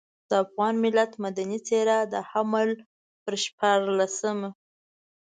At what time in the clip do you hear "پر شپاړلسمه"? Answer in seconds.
3.23-4.49